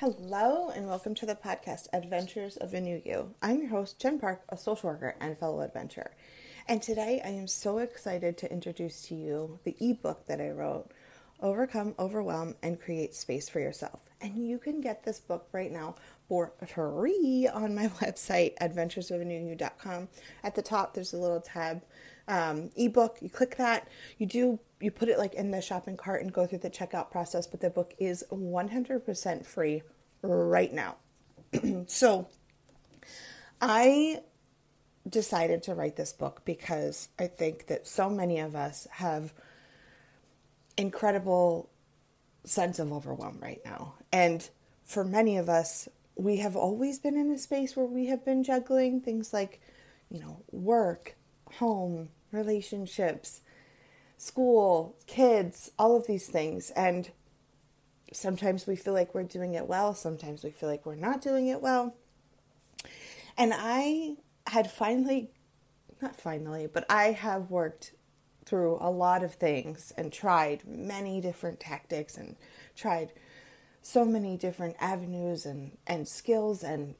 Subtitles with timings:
[0.00, 3.34] Hello, and welcome to the podcast Adventures of a New You.
[3.40, 6.10] I'm your host, Jen Park, a social worker and fellow adventurer.
[6.68, 10.90] And today I am so excited to introduce to you the ebook that I wrote
[11.40, 14.02] Overcome, Overwhelm, and Create Space for Yourself.
[14.20, 15.94] And you can get this book right now
[16.28, 20.08] for free on my website, adventuresofanewYou.com.
[20.44, 21.80] At the top, there's a little tab
[22.28, 23.18] um, ebook.
[23.20, 23.88] You click that.
[24.18, 27.10] You do you put it like in the shopping cart and go through the checkout
[27.10, 27.46] process.
[27.46, 29.82] But the book is 100% free
[30.22, 30.96] right now.
[31.86, 32.28] so
[33.60, 34.20] I
[35.08, 39.32] decided to write this book because I think that so many of us have
[40.76, 41.70] incredible
[42.44, 43.94] sense of overwhelm right now.
[44.12, 44.48] And
[44.84, 48.42] for many of us, we have always been in a space where we have been
[48.42, 49.60] juggling things like,
[50.10, 51.16] you know, work,
[51.54, 53.40] home, relationships,
[54.16, 56.70] school, kids, all of these things.
[56.70, 57.10] And
[58.12, 61.48] sometimes we feel like we're doing it well, sometimes we feel like we're not doing
[61.48, 61.94] it well.
[63.36, 65.30] And I had finally,
[66.00, 67.92] not finally, but I have worked
[68.44, 72.36] through a lot of things and tried many different tactics and
[72.76, 73.12] tried
[73.82, 76.94] so many different avenues and, and skills and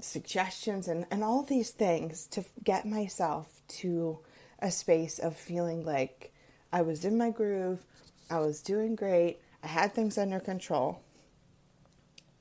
[0.00, 4.18] suggestions and, and all these things to get myself to
[4.58, 6.32] a space of feeling like
[6.72, 7.84] I was in my groove,
[8.30, 11.00] I was doing great, I had things under control.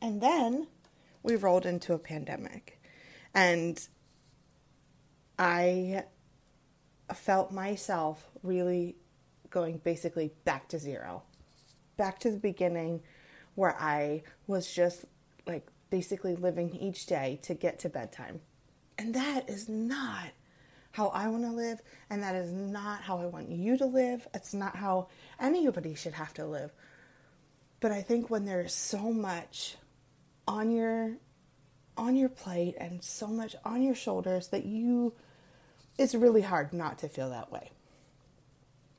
[0.01, 0.67] And then
[1.21, 2.81] we rolled into a pandemic.
[3.33, 3.85] And
[5.39, 6.03] I
[7.13, 8.95] felt myself really
[9.49, 11.23] going basically back to zero,
[11.97, 13.01] back to the beginning
[13.55, 15.05] where I was just
[15.45, 18.41] like basically living each day to get to bedtime.
[18.97, 20.31] And that is not
[20.93, 24.27] how I want to live, and that is not how I want you to live.
[24.33, 25.07] It's not how
[25.39, 26.71] anybody should have to live.
[27.79, 29.75] But I think when there's so much
[30.47, 31.17] on your
[31.97, 35.13] on your plate and so much on your shoulders that you
[35.97, 37.71] it's really hard not to feel that way.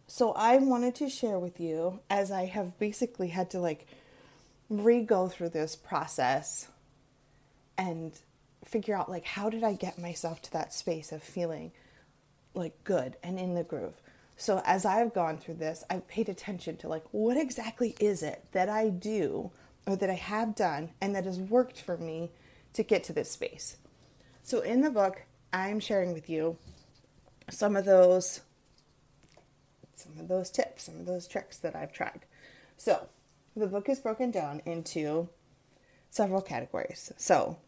[0.07, 3.87] So I wanted to share with you as I have basically had to like
[4.69, 6.69] re-go through this process
[7.79, 8.13] and
[8.65, 11.71] figure out like how did I get myself to that space of feeling
[12.55, 14.01] like good and in the groove.
[14.37, 18.45] So as I've gone through this, I've paid attention to like what exactly is it
[18.53, 19.51] that I do
[19.87, 22.31] or that I have done and that has worked for me
[22.73, 23.77] to get to this space.
[24.43, 25.23] So in the book,
[25.53, 26.59] I'm sharing with you
[27.51, 28.41] some of those
[29.97, 32.27] some of those tips, some of those tricks that I've tried.
[32.77, 33.09] So,
[33.57, 35.29] the book is broken down into
[36.11, 37.13] several categories.
[37.17, 37.59] So,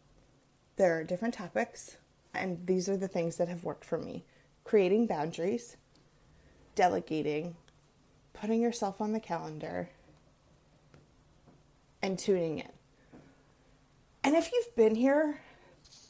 [0.75, 1.97] there are different topics,
[2.33, 4.25] and these are the things that have worked for me
[4.67, 5.77] creating boundaries,
[6.75, 7.55] delegating,
[8.33, 9.89] putting yourself on the calendar,
[12.01, 12.69] and tuning in.
[14.25, 15.39] And if you've been here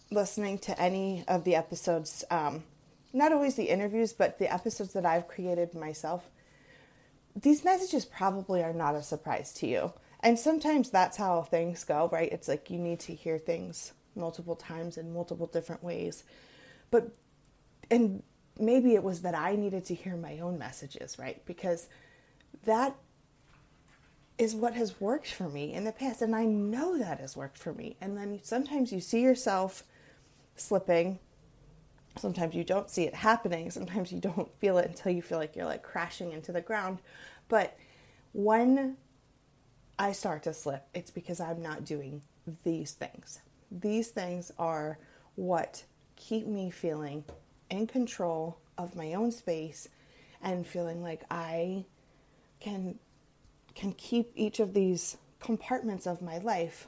[0.09, 2.63] listening to any of the episodes, um,
[3.13, 6.27] not always the interviews, but the episodes that I've created myself,
[7.39, 9.93] these messages probably are not a surprise to you.
[10.21, 12.31] And sometimes that's how things go, right?
[12.31, 16.23] It's like you need to hear things multiple times in multiple different ways.
[16.89, 17.13] But,
[17.91, 18.23] and
[18.59, 21.43] maybe it was that I needed to hear my own messages, right?
[21.45, 21.87] Because
[22.65, 22.95] that
[24.37, 26.21] is what has worked for me in the past.
[26.21, 27.97] And I know that has worked for me.
[27.99, 29.83] And then sometimes you see yourself
[30.55, 31.19] slipping.
[32.17, 33.71] Sometimes you don't see it happening.
[33.71, 36.99] Sometimes you don't feel it until you feel like you're like crashing into the ground.
[37.47, 37.77] But
[38.33, 38.97] when
[39.97, 42.21] I start to slip, it's because I'm not doing
[42.63, 43.39] these things.
[43.71, 44.99] These things are
[45.35, 45.83] what
[46.15, 47.23] keep me feeling
[47.69, 49.87] in control of my own space
[50.41, 51.85] and feeling like I
[52.59, 52.99] can
[53.75, 56.87] can keep each of these compartments of my life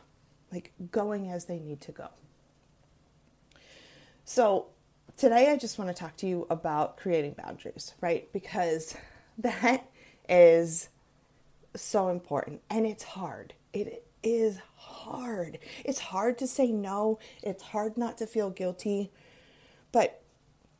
[0.51, 2.07] like going as they need to go.
[4.25, 4.67] So,
[5.17, 8.31] today I just want to talk to you about creating boundaries, right?
[8.33, 8.95] Because
[9.37, 9.85] that
[10.27, 10.89] is
[11.75, 13.53] so important and it's hard.
[13.73, 15.59] It is hard.
[15.85, 17.19] It's hard to say no.
[17.43, 19.11] It's hard not to feel guilty.
[19.91, 20.21] But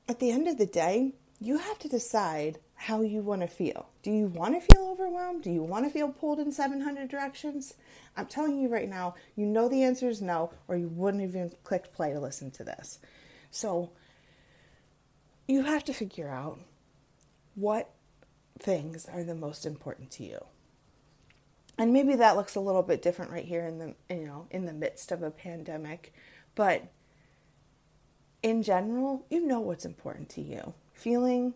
[0.10, 3.90] at the end of the day, you have to decide how you want to feel.
[4.02, 5.44] Do you want to feel overwhelmed?
[5.44, 7.76] Do you want to feel pulled in 700 directions?
[8.18, 11.52] I'm telling you right now, you know the answer is no, or you wouldn't even
[11.64, 12.98] click play to listen to this.
[13.52, 13.92] So
[15.48, 16.60] you have to figure out
[17.54, 17.92] what
[18.58, 20.44] things are the most important to you.
[21.78, 24.66] And maybe that looks a little bit different right here in the you know in
[24.66, 26.14] the midst of a pandemic,
[26.56, 26.84] but
[28.42, 30.74] in general, you know what's important to you.
[30.94, 31.54] Feeling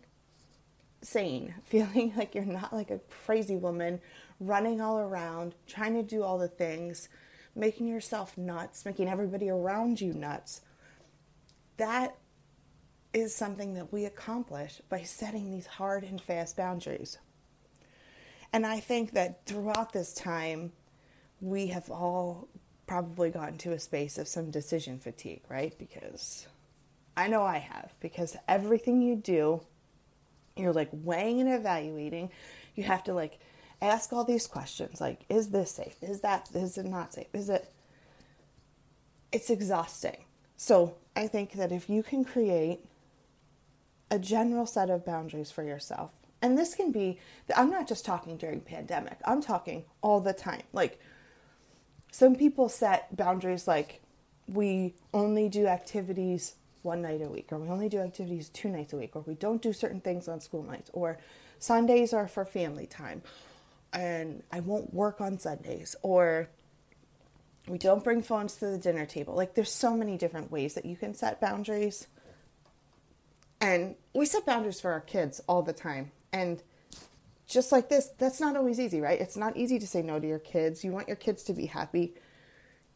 [1.02, 4.00] sane, feeling like you're not like a crazy woman
[4.40, 7.08] running all around, trying to do all the things,
[7.54, 10.60] making yourself nuts, making everybody around you nuts.
[11.76, 12.16] That
[13.12, 17.18] is something that we accomplish by setting these hard and fast boundaries.
[18.52, 20.72] And I think that throughout this time,
[21.40, 22.48] we have all
[22.86, 25.76] probably gotten to a space of some decision fatigue, right?
[25.78, 26.46] Because
[27.16, 29.60] I know I have, because everything you do,
[30.56, 32.30] you're like weighing and evaluating.
[32.74, 33.38] You have to like
[33.80, 35.96] ask all these questions like, is this safe?
[36.02, 37.28] Is that, is it not safe?
[37.32, 37.72] Is it,
[39.32, 40.24] it's exhausting.
[40.56, 42.80] So I think that if you can create
[44.10, 47.18] a general set of boundaries for yourself, and this can be,
[47.56, 50.62] I'm not just talking during pandemic, I'm talking all the time.
[50.72, 51.00] Like,
[52.12, 54.00] some people set boundaries like
[54.46, 58.92] we only do activities one night a week, or we only do activities two nights
[58.92, 61.18] a week, or we don't do certain things on school nights, or
[61.58, 63.22] Sundays are for family time,
[63.92, 66.48] and I won't work on Sundays, or
[67.66, 69.34] we don't bring phones to the dinner table.
[69.34, 72.06] Like, there's so many different ways that you can set boundaries.
[73.60, 76.10] And we set boundaries for our kids all the time.
[76.32, 76.62] And
[77.46, 79.18] just like this, that's not always easy, right?
[79.18, 80.84] It's not easy to say no to your kids.
[80.84, 82.14] You want your kids to be happy.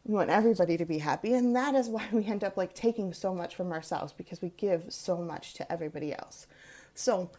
[0.07, 1.33] You want everybody to be happy.
[1.33, 4.49] And that is why we end up like taking so much from ourselves because we
[4.57, 6.47] give so much to everybody else.
[6.95, 7.31] So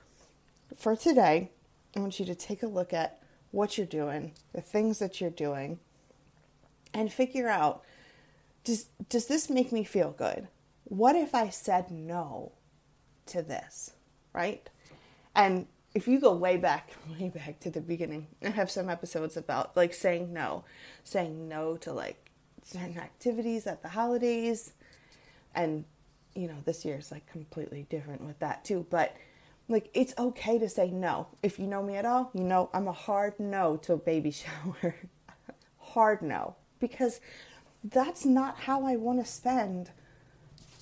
[0.77, 1.51] for today,
[1.97, 3.21] I want you to take a look at
[3.51, 5.81] what you're doing, the things that you're doing,
[6.95, 7.83] and figure out
[8.65, 10.49] does, does this make me feel good?
[10.85, 12.53] What if I said no
[13.27, 13.93] to this,
[14.33, 14.69] right?
[15.35, 16.91] And if you go way back,
[17.21, 20.65] way back to the beginning, I have some episodes about like saying no,
[21.05, 22.30] saying no to like
[22.77, 24.73] activities at the holidays.
[25.55, 25.85] And,
[26.35, 28.87] you know, this year's like completely different with that too.
[28.91, 29.17] But
[29.69, 31.29] like, it's okay to say no.
[31.43, 34.31] If you know me at all, you know I'm a hard no to a baby
[34.31, 34.97] shower.
[35.79, 36.57] hard no.
[36.79, 37.21] Because
[37.83, 39.91] that's not how I want to spend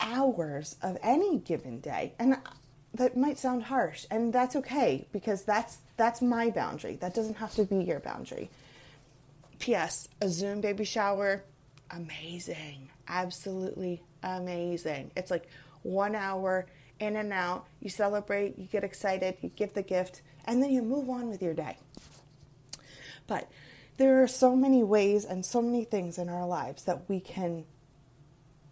[0.00, 2.14] hours of any given day.
[2.18, 2.38] And
[2.94, 7.54] that might sound harsh and that's okay because that's that's my boundary that doesn't have
[7.54, 8.50] to be your boundary
[9.58, 11.44] ps a zoom baby shower
[11.90, 15.48] amazing absolutely amazing it's like
[15.82, 16.66] one hour
[17.00, 20.82] in and out you celebrate you get excited you give the gift and then you
[20.82, 21.76] move on with your day
[23.26, 23.50] but
[23.96, 27.64] there are so many ways and so many things in our lives that we can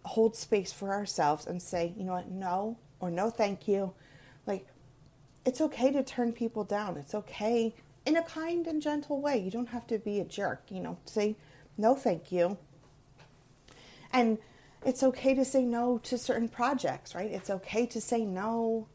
[0.05, 3.93] hold space for ourselves and say you know what no or no thank you
[4.47, 4.65] like,
[5.45, 6.97] it's okay to turn people down.
[6.97, 7.75] It's okay
[8.05, 9.37] in a kind and gentle way.
[9.37, 11.35] You don't have to be a jerk, you know, say
[11.77, 12.57] no, thank you.
[14.17, 14.39] And
[14.83, 17.29] it's okay to say no to certain projects, right?
[17.29, 18.87] It's okay to say no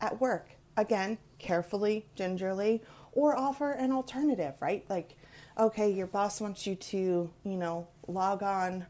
[0.00, 0.48] at work.
[0.76, 2.82] Again, carefully, gingerly,
[3.12, 4.84] or offer an alternative, right?
[4.88, 5.16] Like,
[5.56, 8.86] okay, your boss wants you to, you know, log on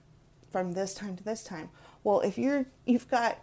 [0.51, 1.69] from this time to this time.
[2.03, 3.39] Well, if you're you've got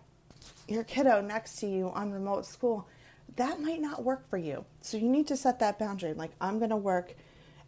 [0.67, 2.87] your kiddo next to you on remote school,
[3.35, 4.65] that might not work for you.
[4.81, 6.15] So you need to set that boundary.
[6.15, 7.13] Like, I'm going to work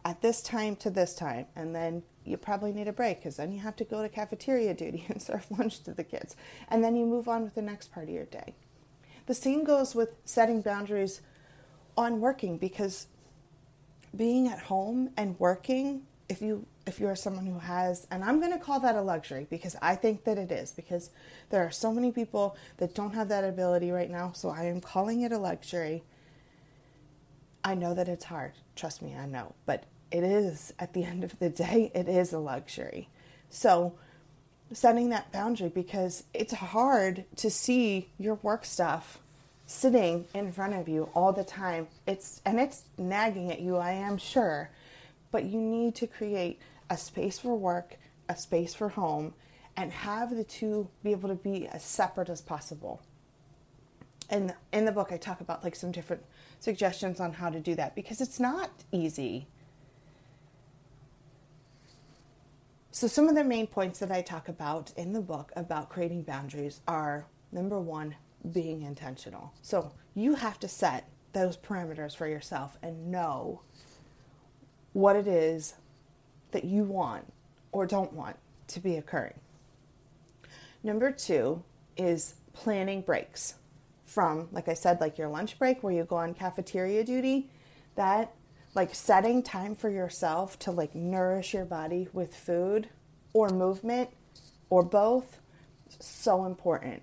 [0.03, 1.45] at this time to this time.
[1.55, 4.73] And then you probably need a break because then you have to go to cafeteria
[4.73, 6.35] duty and serve lunch to the kids.
[6.67, 8.55] And then you move on with the next part of your day.
[9.27, 11.21] The same goes with setting boundaries
[11.97, 13.07] on working because
[14.15, 18.51] being at home and working, if you if you're someone who has, and I'm going
[18.51, 21.09] to call that a luxury because I think that it is, because
[21.49, 24.33] there are so many people that don't have that ability right now.
[24.33, 26.03] So I am calling it a luxury.
[27.63, 28.53] I know that it's hard.
[28.75, 29.55] Trust me, I know.
[29.65, 33.09] But it is, at the end of the day, it is a luxury.
[33.49, 33.93] So
[34.71, 39.19] setting that boundary because it's hard to see your work stuff
[39.67, 41.87] sitting in front of you all the time.
[42.05, 44.69] It's and it's nagging at you, I am sure.
[45.31, 47.97] But you need to create a space for work,
[48.29, 49.33] a space for home,
[49.75, 53.01] and have the two be able to be as separate as possible.
[54.29, 56.23] And in the book, I talk about like some different
[56.59, 59.47] suggestions on how to do that because it's not easy.
[62.95, 66.23] So, some of the main points that I talk about in the book about creating
[66.23, 68.15] boundaries are number one,
[68.53, 69.51] being intentional.
[69.61, 73.63] So, you have to set those parameters for yourself and know
[74.93, 75.73] what it is
[76.51, 77.33] that you want
[77.73, 78.37] or don't want
[78.67, 79.41] to be occurring.
[80.81, 81.63] Number two
[81.97, 83.55] is planning breaks
[84.05, 87.49] from, like I said, like your lunch break where you go on cafeteria duty,
[87.95, 88.33] that
[88.75, 92.89] like setting time for yourself to like nourish your body with food
[93.33, 94.09] or movement
[94.69, 95.39] or both,
[95.99, 97.01] so important.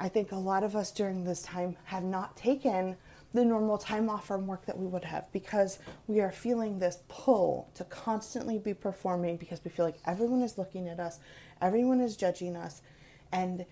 [0.00, 2.96] I think a lot of us during this time have not taken
[3.32, 6.98] the normal time off from work that we would have because we are feeling this
[7.08, 11.20] pull to constantly be performing because we feel like everyone is looking at us,
[11.60, 12.82] everyone is judging us,
[13.30, 13.66] and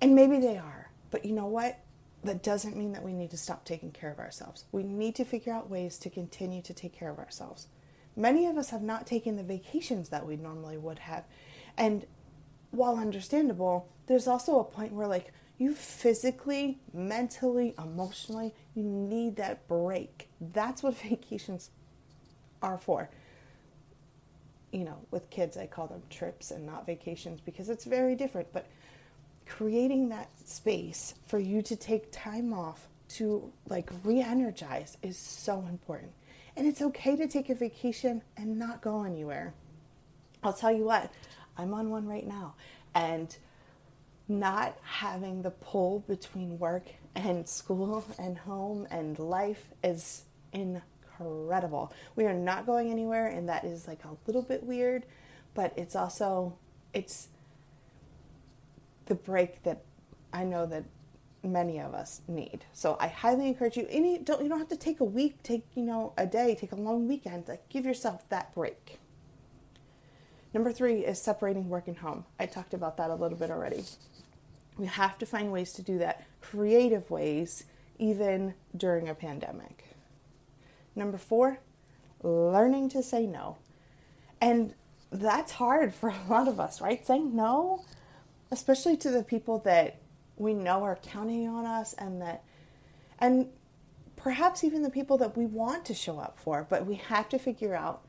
[0.00, 0.90] and maybe they are.
[1.10, 1.78] But you know what?
[2.24, 4.64] That doesn't mean that we need to stop taking care of ourselves.
[4.72, 7.68] We need to figure out ways to continue to take care of ourselves.
[8.16, 11.24] Many of us have not taken the vacations that we normally would have.
[11.76, 12.06] And
[12.70, 19.68] while understandable, there's also a point where like you physically, mentally, emotionally, you need that
[19.68, 20.28] break.
[20.40, 21.70] That's what vacations
[22.62, 23.10] are for.
[24.72, 28.52] You know, with kids, I call them trips and not vacations because it's very different.
[28.52, 28.66] But
[29.46, 35.64] creating that space for you to take time off to like re energize is so
[35.68, 36.12] important.
[36.56, 39.54] And it's okay to take a vacation and not go anywhere.
[40.42, 41.12] I'll tell you what,
[41.56, 42.54] I'm on one right now.
[42.94, 43.36] And
[44.28, 51.92] not having the pull between work and school and home and life is incredible.
[52.16, 55.04] We are not going anywhere and that is like a little bit weird,
[55.54, 56.56] but it's also
[56.92, 57.28] it's
[59.06, 59.82] the break that
[60.32, 60.84] I know that
[61.42, 62.64] many of us need.
[62.72, 65.64] So I highly encourage you any don't you don't have to take a week, take,
[65.74, 68.98] you know, a day, take a long weekend, like give yourself that break.
[70.52, 72.24] Number 3 is separating work and home.
[72.38, 73.84] I talked about that a little bit already.
[74.78, 77.64] We have to find ways to do that, creative ways,
[77.98, 79.84] even during a pandemic.
[80.96, 81.58] Number four,
[82.22, 83.56] learning to say no.
[84.40, 84.74] And
[85.10, 87.04] that's hard for a lot of us, right?
[87.06, 87.84] Saying no,
[88.54, 89.96] especially to the people that
[90.36, 92.44] we know are counting on us and that,
[93.18, 93.48] and
[94.16, 97.38] perhaps even the people that we want to show up for, but we have to
[97.38, 98.02] figure out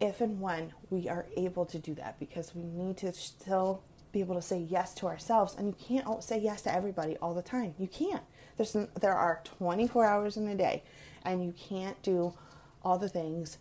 [0.00, 4.20] if and when we are able to do that because we need to still be
[4.20, 5.54] able to say yes to ourselves.
[5.56, 7.74] And you can't say yes to everybody all the time.
[7.78, 8.24] You can't.
[8.56, 10.82] There's there are 24 hours in a day
[11.24, 12.34] and you can't do
[12.82, 13.58] all the things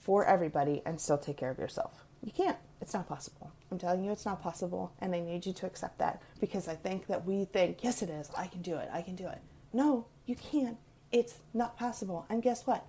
[0.00, 2.56] for everybody and still take care of yourself you can't.
[2.80, 3.52] It's not possible.
[3.70, 4.92] I'm telling you it's not possible.
[5.00, 8.10] And i need you to accept that because i think that we think yes it
[8.10, 8.30] is.
[8.36, 8.88] I can do it.
[8.92, 9.38] I can do it.
[9.72, 10.78] No you can't.
[11.12, 12.26] It's not possible.
[12.28, 12.86] And guess what?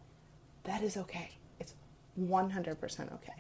[0.64, 1.32] That is okay.
[1.60, 1.74] It's
[2.20, 3.34] 100% okay.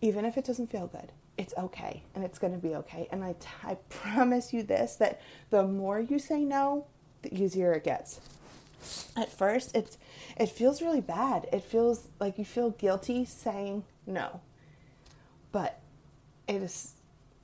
[0.00, 2.02] Even if it doesn't feel good, it's okay.
[2.14, 3.08] And it's going to be okay.
[3.10, 6.86] And I, t- I promise you this that the more you say no,
[7.22, 8.20] the easier it gets.
[9.16, 9.98] At first, it's,
[10.36, 11.48] it feels really bad.
[11.52, 14.40] It feels like you feel guilty saying no.
[15.50, 15.80] But
[16.48, 16.94] it is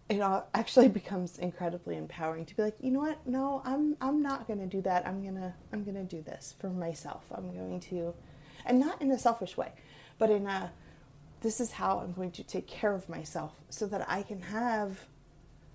[0.08, 0.20] it
[0.54, 3.26] actually becomes incredibly empowering to be like, you know what?
[3.26, 5.06] No, I'm I'm not going to do that.
[5.06, 7.24] I'm going to I'm going to do this for myself.
[7.34, 8.14] I'm going to
[8.64, 9.72] and not in a selfish way,
[10.18, 10.72] but in a
[11.40, 15.04] this is how I'm going to take care of myself so that I can have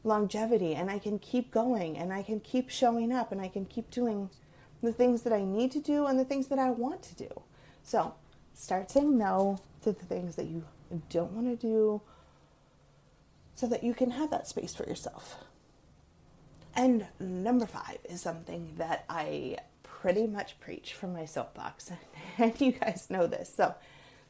[0.03, 3.65] longevity and I can keep going and I can keep showing up and I can
[3.65, 4.29] keep doing
[4.83, 7.41] the things that I need to do and the things that I want to do.
[7.83, 8.13] So
[8.53, 10.63] start saying no to the things that you
[11.09, 12.01] don't want to do
[13.55, 15.37] so that you can have that space for yourself.
[16.75, 21.91] And number five is something that I pretty much preach from my soapbox,
[22.37, 23.53] and you guys know this.
[23.55, 23.75] So,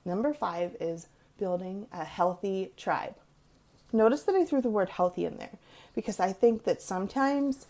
[0.06, 1.08] number five is
[1.40, 3.16] building a healthy tribe.
[3.92, 5.58] Notice that I threw the word healthy in there
[5.96, 7.68] because I think that sometimes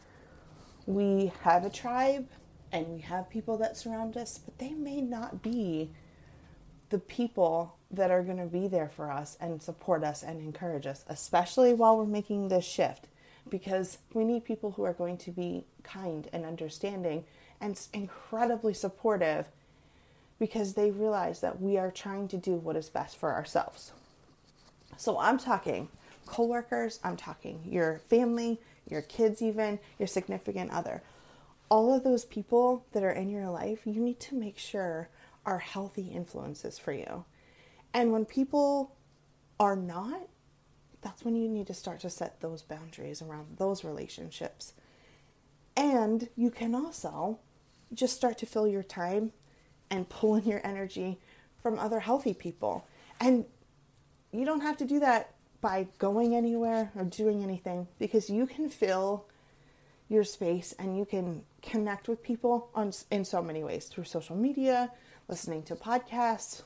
[0.86, 2.28] we have a tribe
[2.74, 5.92] and we have people that surround us, but they may not be
[6.90, 10.88] the people that are going to be there for us and support us and encourage
[10.88, 13.06] us, especially while we're making this shift,
[13.48, 17.24] because we need people who are going to be kind and understanding
[17.62, 19.48] and incredibly supportive
[20.40, 23.92] because they realize that we are trying to do what is best for ourselves.
[24.98, 25.90] So I'm talking
[26.26, 31.04] coworkers, I'm talking your family, your kids even, your significant other.
[31.70, 35.10] All of those people that are in your life, you need to make sure
[35.46, 37.26] are healthy influences for you.
[37.94, 38.96] And when people
[39.60, 40.22] are not,
[41.02, 44.74] that's when you need to start to set those boundaries around those relationships.
[45.76, 47.40] And you can also
[47.94, 49.32] just start to fill your time
[49.90, 51.20] and pull in your energy
[51.62, 52.88] from other healthy people.
[53.20, 53.46] And
[54.32, 58.70] you don't have to do that by going anywhere or doing anything because you can
[58.70, 59.26] fill
[60.10, 64.36] your space and you can connect with people on in so many ways through social
[64.36, 64.92] media,
[65.28, 66.62] listening to podcasts,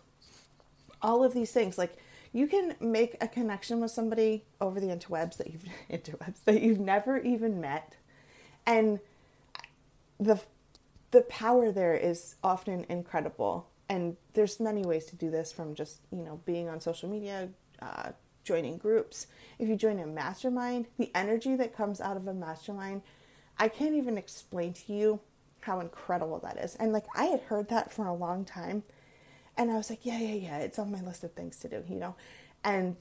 [1.01, 1.77] all of these things.
[1.77, 1.97] Like
[2.33, 6.79] you can make a connection with somebody over the interwebs that you've interwebs that you've
[6.79, 7.95] never even met,
[8.65, 8.99] and
[10.19, 10.41] the
[11.11, 15.99] the power there is often incredible and there's many ways to do this from just
[16.11, 17.49] you know being on social media
[17.81, 18.11] uh,
[18.43, 19.27] joining groups
[19.59, 23.01] if you join a mastermind the energy that comes out of a mastermind
[23.59, 25.19] I can't even explain to you
[25.61, 26.75] how incredible that is.
[26.75, 28.83] And like I had heard that for a long time
[29.57, 31.83] and I was like, yeah, yeah, yeah, it's on my list of things to do,
[31.89, 32.15] you know.
[32.63, 32.95] And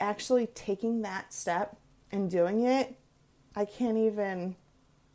[0.00, 1.76] actually taking that step
[2.12, 2.96] and doing it,
[3.56, 4.56] I can't even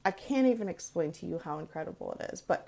[0.03, 2.41] I can't even explain to you how incredible it is.
[2.41, 2.67] But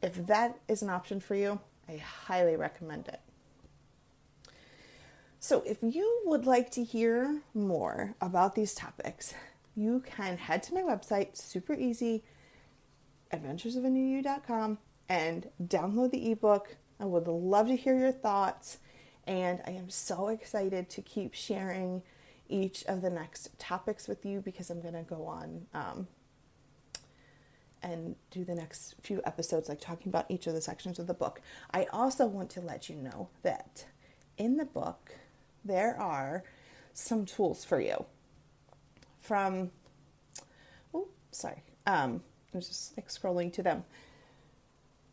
[0.00, 3.20] if that is an option for you, I highly recommend it.
[5.40, 9.34] So, if you would like to hear more about these topics,
[9.78, 12.24] you can head to my website, super easy,
[15.08, 16.76] and download the ebook.
[16.98, 18.78] I would love to hear your thoughts,
[19.26, 22.02] and I am so excited to keep sharing
[22.48, 26.08] each of the next topics with you because I'm going to go on um,
[27.80, 31.14] and do the next few episodes, like talking about each of the sections of the
[31.14, 31.40] book.
[31.70, 33.86] I also want to let you know that
[34.36, 35.12] in the book,
[35.64, 36.42] there are
[36.94, 38.06] some tools for you
[39.28, 39.70] from
[40.94, 42.22] oh sorry um
[42.54, 43.84] i was just like scrolling to them.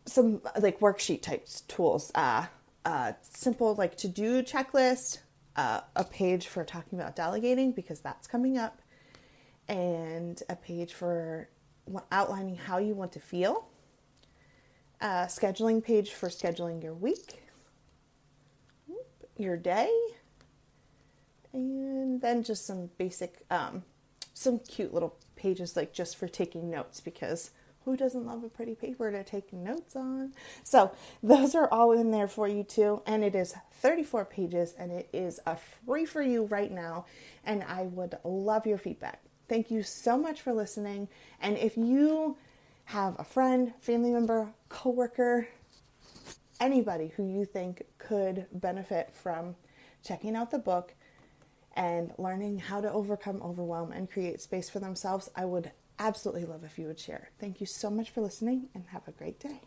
[0.07, 2.45] Some like worksheet type tools uh
[2.85, 5.19] uh simple like to do checklist
[5.57, 8.81] uh, a page for talking about delegating because that's coming up
[9.67, 11.49] and a page for
[12.11, 13.67] outlining how you want to feel
[15.01, 17.41] a scheduling page for scheduling your week
[19.37, 19.89] your day
[21.55, 23.83] and then just some basic, um,
[24.35, 27.51] some cute little pages like just for taking notes because
[27.85, 30.33] who doesn't love a pretty paper to take notes on?
[30.63, 30.91] So
[31.23, 35.07] those are all in there for you too, and it is 34 pages and it
[35.13, 37.05] is a free for you right now.
[37.45, 39.21] And I would love your feedback.
[39.47, 41.07] Thank you so much for listening.
[41.39, 42.37] And if you
[42.85, 45.47] have a friend, family member, coworker,
[46.59, 49.55] anybody who you think could benefit from
[50.03, 50.93] checking out the book,
[51.75, 56.63] and learning how to overcome overwhelm and create space for themselves, I would absolutely love
[56.63, 57.29] if you would share.
[57.39, 59.61] Thank you so much for listening and have a great day.